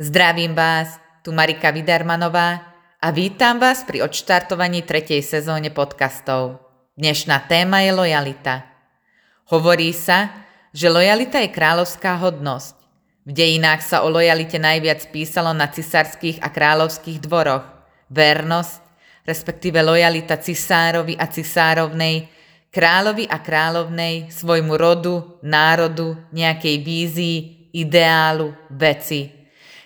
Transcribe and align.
Zdravím 0.00 0.56
vás, 0.56 0.96
tu 1.20 1.28
Marika 1.28 1.68
Vidermanová 1.68 2.64
a 3.04 3.12
vítam 3.12 3.60
vás 3.60 3.84
pri 3.84 4.00
odštartovaní 4.00 4.80
tretej 4.80 5.20
sezóne 5.20 5.68
podcastov. 5.68 6.56
Dnešná 6.96 7.44
téma 7.44 7.84
je 7.84 7.92
lojalita. 7.92 8.64
Hovorí 9.52 9.92
sa, 9.92 10.32
že 10.72 10.88
lojalita 10.88 11.44
je 11.44 11.52
kráľovská 11.52 12.16
hodnosť. 12.16 12.80
V 13.28 13.32
dejinách 13.44 13.84
sa 13.84 14.00
o 14.00 14.08
lojalite 14.08 14.56
najviac 14.56 15.04
písalo 15.12 15.52
na 15.52 15.68
cisárskych 15.68 16.40
a 16.40 16.48
kráľovských 16.48 17.20
dvoroch. 17.20 17.68
Vernosť, 18.08 18.80
respektíve 19.28 19.84
lojalita 19.84 20.40
cisárovi 20.40 21.12
a 21.20 21.28
cisárovnej, 21.28 22.24
kráľovi 22.72 23.28
a 23.28 23.36
kráľovnej, 23.36 24.32
svojmu 24.32 24.80
rodu, 24.80 25.36
národu, 25.44 26.16
nejakej 26.32 26.76
vízii, 26.80 27.68
ideálu, 27.76 28.56
veci. 28.72 29.39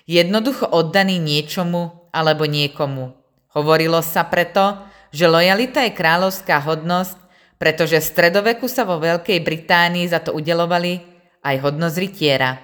Jednoducho 0.04 0.68
oddaný 0.68 1.16
niečomu 1.16 2.12
alebo 2.12 2.44
niekomu. 2.44 3.16
Hovorilo 3.56 4.04
sa 4.04 4.28
preto, 4.28 4.84
že 5.14 5.30
lojalita 5.30 5.80
je 5.86 5.96
kráľovská 5.96 6.60
hodnosť, 6.60 7.16
pretože 7.56 8.02
v 8.02 8.10
stredoveku 8.12 8.68
sa 8.68 8.84
vo 8.84 9.00
Veľkej 9.00 9.40
Británii 9.40 10.04
za 10.10 10.20
to 10.20 10.36
udelovali 10.36 11.00
aj 11.40 11.56
hodnosť 11.64 11.96
rytiera. 11.96 12.60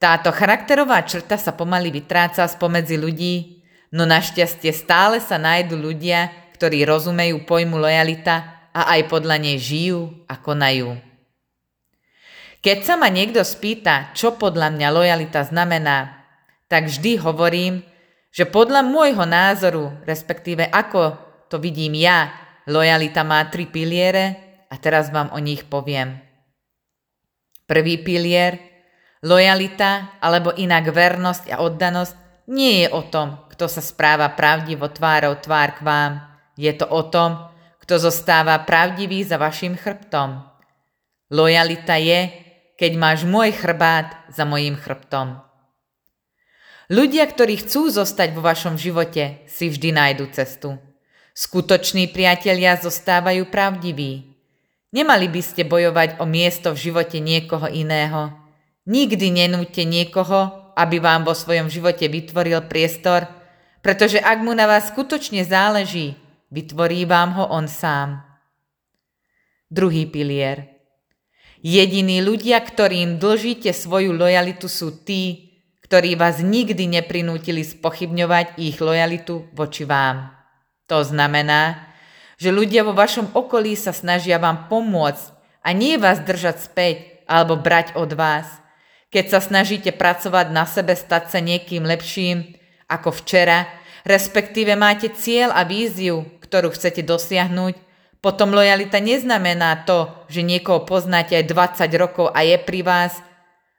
Táto 0.00 0.32
charakterová 0.32 1.04
črta 1.04 1.36
sa 1.36 1.52
pomaly 1.52 1.92
vytráca 1.92 2.48
spomedzi 2.48 2.96
ľudí, 2.96 3.66
no 3.92 4.08
našťastie 4.08 4.72
stále 4.72 5.20
sa 5.20 5.36
nájdu 5.36 5.76
ľudia, 5.76 6.32
ktorí 6.56 6.86
rozumejú 6.88 7.44
pojmu 7.44 7.76
lojalita 7.76 8.68
a 8.72 8.96
aj 8.96 9.12
podľa 9.12 9.36
nej 9.42 9.56
žijú 9.60 10.24
a 10.30 10.40
konajú. 10.40 11.13
Keď 12.64 12.78
sa 12.80 12.96
ma 12.96 13.12
niekto 13.12 13.44
spýta, 13.44 14.16
čo 14.16 14.40
podľa 14.40 14.72
mňa 14.72 14.88
lojalita 14.88 15.44
znamená, 15.44 16.24
tak 16.64 16.88
vždy 16.88 17.20
hovorím, 17.20 17.84
že 18.32 18.48
podľa 18.48 18.80
môjho 18.80 19.28
názoru, 19.28 20.00
respektíve 20.08 20.64
ako 20.72 21.20
to 21.52 21.60
vidím 21.60 21.92
ja, 21.92 22.32
lojalita 22.64 23.20
má 23.20 23.44
tri 23.52 23.68
piliere 23.68 24.40
a 24.72 24.80
teraz 24.80 25.12
vám 25.12 25.28
o 25.36 25.38
nich 25.44 25.68
poviem. 25.68 26.24
Prvý 27.68 28.00
pilier– 28.00 28.56
Lojalita 29.24 30.20
alebo 30.20 30.52
inak 30.52 30.92
vernosť 30.92 31.48
a 31.48 31.64
oddanosť 31.64 32.14
nie 32.52 32.84
je 32.84 32.88
o 32.92 33.00
tom, 33.08 33.40
kto 33.48 33.72
sa 33.72 33.80
správa 33.80 34.28
pravdivo 34.36 34.92
tvárou 34.92 35.40
tvár 35.40 35.80
k 35.80 35.80
vám. 35.80 36.12
Je 36.60 36.68
to 36.76 36.84
o 36.84 37.08
tom, 37.08 37.48
kto 37.80 37.96
zostáva 37.96 38.60
pravdivý 38.68 39.24
za 39.24 39.40
vašim 39.40 39.80
chrbtom. 39.80 40.44
Lojalita 41.32 41.96
je, 41.96 42.43
keď 42.74 42.92
máš 42.98 43.20
môj 43.22 43.54
chrbát 43.54 44.14
za 44.30 44.42
mojim 44.42 44.74
chrbtom. 44.74 45.42
Ľudia, 46.92 47.24
ktorí 47.24 47.64
chcú 47.64 47.88
zostať 47.88 48.36
vo 48.36 48.44
vašom 48.44 48.76
živote, 48.76 49.40
si 49.48 49.72
vždy 49.72 49.94
nájdu 49.94 50.28
cestu. 50.36 50.76
Skutoční 51.32 52.12
priatelia 52.12 52.76
zostávajú 52.76 53.48
pravdiví. 53.48 54.36
Nemali 54.92 55.26
by 55.26 55.42
ste 55.42 55.66
bojovať 55.66 56.20
o 56.20 56.28
miesto 56.28 56.76
v 56.76 56.90
živote 56.90 57.18
niekoho 57.18 57.66
iného. 57.66 58.30
Nikdy 58.84 59.26
nenúďte 59.32 59.82
niekoho, 59.88 60.70
aby 60.76 61.00
vám 61.00 61.24
vo 61.24 61.32
svojom 61.32 61.72
živote 61.72 62.06
vytvoril 62.06 62.68
priestor, 62.68 63.26
pretože 63.80 64.20
ak 64.20 64.38
mu 64.44 64.52
na 64.52 64.68
vás 64.68 64.92
skutočne 64.92 65.42
záleží, 65.42 66.14
vytvorí 66.52 67.08
vám 67.08 67.32
ho 67.38 67.44
on 67.48 67.64
sám. 67.64 68.22
Druhý 69.72 70.06
pilier. 70.06 70.73
Jediní 71.64 72.20
ľudia, 72.20 72.60
ktorým 72.60 73.16
dlžíte 73.16 73.72
svoju 73.72 74.12
lojalitu, 74.12 74.68
sú 74.68 74.92
tí, 75.00 75.56
ktorí 75.88 76.12
vás 76.12 76.44
nikdy 76.44 76.84
neprinútili 77.00 77.64
spochybňovať 77.64 78.60
ich 78.60 78.76
lojalitu 78.84 79.48
voči 79.56 79.88
vám. 79.88 80.28
To 80.92 81.00
znamená, 81.00 81.88
že 82.36 82.52
ľudia 82.52 82.84
vo 82.84 82.92
vašom 82.92 83.32
okolí 83.32 83.72
sa 83.80 83.96
snažia 83.96 84.36
vám 84.36 84.68
pomôcť 84.68 85.32
a 85.64 85.72
nie 85.72 85.96
vás 85.96 86.20
držať 86.20 86.60
späť 86.60 87.24
alebo 87.24 87.56
brať 87.56 87.96
od 87.96 88.12
vás– 88.12 88.46
keď 89.14 89.30
sa 89.30 89.38
snažíte 89.38 89.94
pracovať 89.94 90.50
na 90.50 90.66
sebe, 90.66 90.98
stať 90.98 91.30
sa 91.30 91.38
niekým 91.38 91.86
lepším 91.86 92.58
ako 92.90 93.14
včera, 93.22 93.70
respektíve 94.02 94.74
máte 94.74 95.06
cieľ 95.14 95.54
a 95.54 95.62
víziu, 95.62 96.26
ktorú 96.42 96.74
chcete 96.74 97.06
dosiahnuť, 97.06 97.78
potom 98.24 98.56
lojalita 98.56 99.04
neznamená 99.04 99.84
to, 99.84 100.08
že 100.32 100.40
niekoho 100.40 100.88
poznáte 100.88 101.36
aj 101.36 101.44
20 101.44 102.00
rokov 102.00 102.32
a 102.32 102.40
je 102.40 102.56
pri 102.56 102.80
vás, 102.80 103.20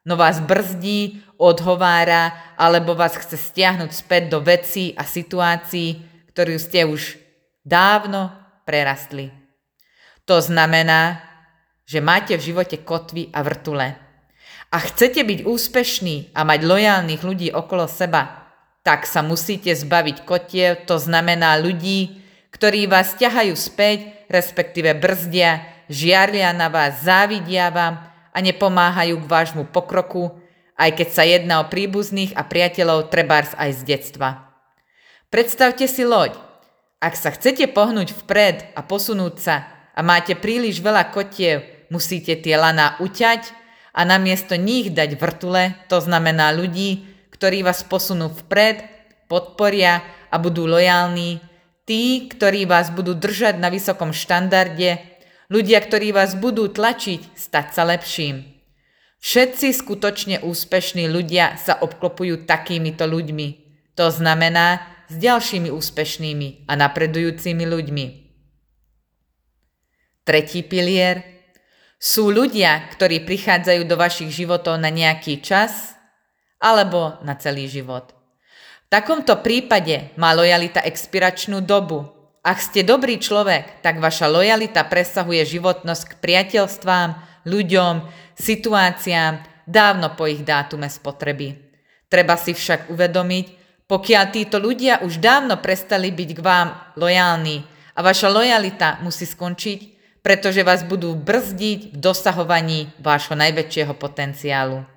no 0.05 0.13
vás 0.13 0.37
brzdí, 0.37 1.25
odhovára 1.41 2.53
alebo 2.53 2.93
vás 2.93 3.17
chce 3.17 3.41
stiahnuť 3.41 3.89
späť 3.89 4.29
do 4.29 4.45
vecí 4.45 4.93
a 4.93 5.01
situácií, 5.01 5.97
ktorú 6.29 6.61
ste 6.61 6.85
už 6.85 7.17
dávno 7.65 8.29
prerastli. 8.69 9.33
To 10.29 10.37
znamená, 10.37 11.25
že 11.89 11.97
máte 11.97 12.37
v 12.37 12.45
živote 12.53 12.77
kotvy 12.85 13.33
a 13.33 13.41
vrtule 13.41 13.97
a 14.69 14.77
chcete 14.77 15.25
byť 15.25 15.39
úspešní 15.41 16.37
a 16.37 16.45
mať 16.45 16.59
lojálnych 16.69 17.21
ľudí 17.25 17.49
okolo 17.49 17.89
seba, 17.89 18.53
tak 18.85 19.09
sa 19.09 19.25
musíte 19.25 19.73
zbaviť 19.73 20.21
kotiev, 20.21 20.85
to 20.85 21.01
znamená 21.01 21.57
ľudí, 21.57 22.21
ktorí 22.53 22.85
vás 22.85 23.17
ťahajú 23.17 23.57
späť, 23.57 24.14
respektíve 24.31 24.93
brzdia, 24.97 25.65
žiarlia 25.89 26.51
na 26.51 26.69
vás, 26.71 27.05
závidia 27.05 27.69
vám 27.69 28.01
a 28.35 28.37
nepomáhajú 28.43 29.21
k 29.21 29.29
vášmu 29.29 29.63
pokroku, 29.71 30.35
aj 30.75 30.91
keď 30.99 31.07
sa 31.09 31.23
jedná 31.23 31.63
o 31.63 31.69
príbuzných 31.71 32.35
a 32.35 32.43
priateľov 32.43 33.07
trebárs 33.07 33.55
aj 33.55 33.79
z 33.79 33.81
detstva. 33.95 34.51
Predstavte 35.31 35.87
si 35.87 36.03
loď. 36.03 36.35
Ak 36.99 37.15
sa 37.15 37.31
chcete 37.31 37.69
pohnúť 37.71 38.15
vpred 38.25 38.75
a 38.75 38.81
posunúť 38.83 39.35
sa 39.39 39.55
a 39.93 39.99
máte 40.03 40.33
príliš 40.33 40.81
veľa 40.81 41.11
kotiev, 41.11 41.63
musíte 41.93 42.33
tie 42.35 42.55
laná 42.57 42.97
uťať 42.99 43.51
a 43.95 44.03
namiesto 44.03 44.59
nich 44.59 44.91
dať 44.91 45.15
vrtule, 45.15 45.75
to 45.87 46.01
znamená 46.03 46.51
ľudí, 46.51 47.07
ktorí 47.31 47.63
vás 47.63 47.83
posunú 47.83 48.31
vpred, 48.31 48.83
podporia 49.27 50.03
a 50.31 50.35
budú 50.35 50.67
lojálni, 50.67 51.39
tí, 51.85 52.27
ktorí 52.27 52.65
vás 52.65 52.91
budú 52.91 53.13
držať 53.13 53.61
na 53.61 53.71
vysokom 53.71 54.11
štandarde, 54.11 54.99
ľudia, 55.47 55.79
ktorí 55.79 56.11
vás 56.11 56.35
budú 56.35 56.67
tlačiť 56.69 57.37
stať 57.37 57.67
sa 57.71 57.85
lepším. 57.87 58.43
Všetci 59.21 59.73
skutočne 59.73 60.43
úspešní 60.45 61.09
ľudia 61.09 61.57
sa 61.57 61.79
obklopujú 61.81 62.45
takýmito 62.45 63.09
ľuďmi. 63.09 63.47
To 63.97 64.11
znamená 64.11 64.83
s 65.09 65.15
ďalšími 65.17 65.71
úspešnými 65.71 66.67
a 66.69 66.73
napredujúcimi 66.77 67.63
ľuďmi. 67.65 68.05
Tretí 70.25 70.61
pilier– 70.65 71.21
sú 72.05 72.29
ľudia, 72.29 72.85
ktorí 72.91 73.23
prichádzajú 73.23 73.81
do 73.87 73.95
vašich 73.97 74.29
životov 74.29 74.77
na 74.77 74.91
nejaký 74.91 75.41
čas 75.41 75.95
alebo 76.59 77.17
na 77.23 77.33
celý 77.39 77.65
život. 77.65 78.13
Takomto 78.95 79.43
prípade 79.43 80.15
má 80.15 80.31
lojalita 80.31 80.79
expiračnú 80.79 81.59
dobu. 81.59 82.07
Ak 82.39 82.63
ste 82.63 82.79
dobrý 82.79 83.19
človek, 83.19 83.83
tak 83.83 83.99
vaša 83.99 84.31
lojalita 84.31 84.87
presahuje 84.87 85.43
životnosť 85.43 86.15
k 86.15 86.19
priateľstvám, 86.23 87.09
ľuďom, 87.43 88.07
situáciám 88.39 89.43
dávno 89.67 90.15
po 90.15 90.31
ich 90.31 90.47
dátume 90.47 90.87
spotreby. 90.87 91.59
Treba 92.07 92.39
si 92.39 92.55
však 92.55 92.87
uvedomiť, 92.87 93.45
pokiaľ 93.83 94.23
títo 94.31 94.63
ľudia 94.63 95.03
už 95.03 95.19
dávno 95.19 95.59
prestali 95.59 96.15
byť 96.15 96.29
k 96.31 96.39
vám 96.39 96.95
lojálni 96.95 97.67
a 97.67 97.99
vaša 97.99 98.31
lojalita 98.31 99.03
musí 99.03 99.27
skončiť, 99.27 99.79
pretože 100.23 100.63
vás 100.63 100.87
budú 100.87 101.11
brzdiť 101.19 101.91
v 101.91 101.97
dosahovaní 101.99 102.95
vášho 103.03 103.35
najväčšieho 103.35 103.91
potenciálu. 103.91 104.94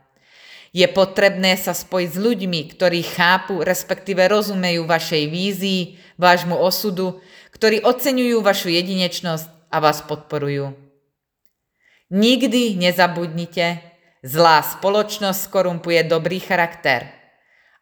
Je 0.72 0.84
potrebné 0.84 1.56
sa 1.56 1.72
spojiť 1.72 2.08
s 2.12 2.18
ľuďmi, 2.18 2.60
ktorí 2.76 3.00
chápu, 3.04 3.64
respektíve 3.64 4.20
rozumejú 4.28 4.84
vašej 4.84 5.24
vízii, 5.32 5.96
vášmu 6.20 6.56
osudu, 6.56 7.24
ktorí 7.56 7.80
oceňujú 7.82 8.44
vašu 8.44 8.68
jedinečnosť 8.72 9.48
a 9.72 9.76
vás 9.80 10.04
podporujú. 10.04 10.76
Nikdy 12.08 12.80
nezabudnite, 12.80 13.84
zlá 14.24 14.64
spoločnosť 14.64 15.40
skorumpuje 15.44 16.08
dobrý 16.08 16.40
charakter. 16.40 17.12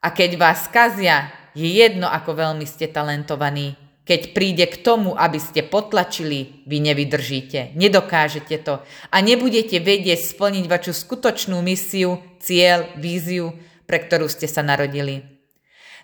A 0.03 0.11
keď 0.11 0.39
vás 0.39 0.67
kazia, 0.67 1.31
je 1.57 1.67
jedno, 1.67 2.11
ako 2.11 2.35
veľmi 2.37 2.67
ste 2.69 2.91
talentovaní. 2.91 3.86
Keď 4.07 4.39
príde 4.39 4.71
k 4.71 4.87
tomu, 4.87 5.19
aby 5.19 5.43
ste 5.43 5.67
potlačili, 5.67 6.63
vy 6.63 6.79
nevydržíte, 6.79 7.75
nedokážete 7.75 8.63
to 8.63 8.79
a 9.11 9.17
nebudete 9.19 9.83
vedieť 9.83 10.31
splniť 10.31 10.71
vašu 10.71 10.95
skutočnú 10.95 11.59
misiu, 11.59 12.23
cieľ, 12.39 12.87
víziu, 13.03 13.51
pre 13.91 13.99
ktorú 13.99 14.31
ste 14.31 14.47
sa 14.47 14.63
narodili. 14.63 15.27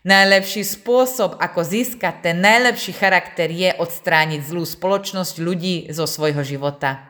Najlepší 0.02 0.66
spôsob, 0.66 1.38
ako 1.38 1.62
získať 1.62 2.26
ten 2.26 2.42
najlepší 2.42 2.90
charakter, 2.90 3.46
je 3.46 3.70
odstrániť 3.70 4.50
zlú 4.50 4.66
spoločnosť 4.66 5.34
ľudí 5.38 5.86
zo 5.94 6.10
svojho 6.10 6.42
života. 6.42 7.06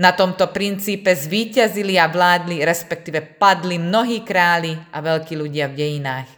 Na 0.00 0.16
tomto 0.16 0.56
princípe 0.56 1.12
zvíťazili 1.12 2.00
a 2.00 2.08
vládli, 2.08 2.64
respektíve 2.64 3.36
padli 3.36 3.76
mnohí 3.76 4.24
králi 4.24 4.72
a 4.88 5.04
veľkí 5.04 5.36
ľudia 5.36 5.68
v 5.68 5.76
dejinách. 5.76 6.28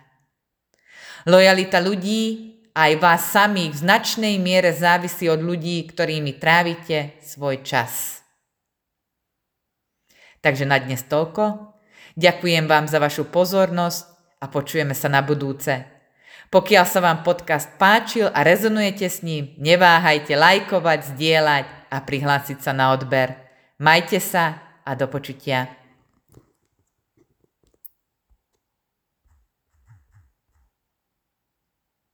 Lojalita 1.31 1.79
ľudí 1.79 2.58
aj 2.79 2.93
vás 3.03 3.35
samých 3.35 3.75
v 3.75 3.83
značnej 3.83 4.35
miere 4.39 4.71
závisí 4.71 5.27
od 5.27 5.43
ľudí, 5.43 5.83
ktorými 5.91 6.39
trávite 6.39 7.19
svoj 7.27 7.67
čas. 7.67 8.23
Takže 10.39 10.63
na 10.63 10.79
dnes 10.79 11.03
toľko. 11.03 11.75
Ďakujem 12.15 12.71
vám 12.71 12.87
za 12.87 13.03
vašu 13.03 13.27
pozornosť 13.35 14.03
a 14.39 14.47
počujeme 14.47 14.95
sa 14.95 15.11
na 15.11 15.27
budúce. 15.27 15.83
Pokiaľ 16.49 16.85
sa 16.87 17.03
vám 17.03 17.27
podcast 17.27 17.67
páčil 17.77 18.31
a 18.31 18.47
rezonujete 18.47 19.11
s 19.11 19.27
ním, 19.27 19.59
neváhajte 19.59 20.39
lajkovať, 20.39 21.19
zdieľať 21.19 21.67
a 21.91 21.97
prihlásiť 21.99 22.59
sa 22.63 22.73
na 22.73 22.95
odber. 22.95 23.35
Majte 23.83 24.23
sa 24.23 24.79
a 24.87 24.95
do 24.95 25.11
počutia. 25.11 25.78